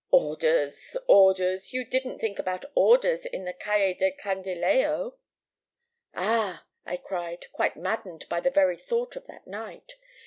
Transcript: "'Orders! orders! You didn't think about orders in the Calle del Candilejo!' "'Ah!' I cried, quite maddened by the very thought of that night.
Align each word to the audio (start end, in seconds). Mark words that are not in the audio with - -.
"'Orders! 0.09 0.97
orders! 1.07 1.73
You 1.73 1.85
didn't 1.85 2.17
think 2.17 2.39
about 2.39 2.65
orders 2.73 3.27
in 3.27 3.45
the 3.45 3.53
Calle 3.53 3.93
del 3.93 4.09
Candilejo!' 4.13 5.17
"'Ah!' 6.15 6.65
I 6.87 6.97
cried, 6.97 7.45
quite 7.51 7.77
maddened 7.77 8.25
by 8.27 8.39
the 8.39 8.49
very 8.49 8.77
thought 8.77 9.15
of 9.15 9.27
that 9.27 9.45
night. 9.45 9.93